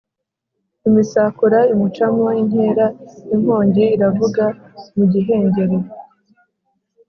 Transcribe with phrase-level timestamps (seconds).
[0.87, 2.85] Imisakura imucamo inkera,
[3.33, 4.43] inkongi iravuga
[4.95, 5.77] mu Gihengeri